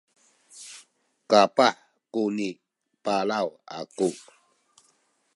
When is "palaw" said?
3.03-3.47